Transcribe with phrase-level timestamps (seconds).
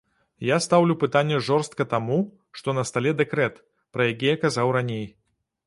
[0.45, 2.17] Я стаўлю пытанне жорстка таму,
[2.61, 3.63] што на стале дэкрэт,
[3.97, 5.07] пра які я казаў раней.